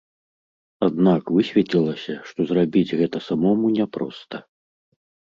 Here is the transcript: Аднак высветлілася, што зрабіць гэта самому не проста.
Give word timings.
Аднак 0.85 1.23
высветлілася, 1.39 2.15
што 2.29 2.39
зрабіць 2.51 2.95
гэта 3.01 3.17
самому 3.27 3.65
не 3.77 3.85
проста. 3.99 4.35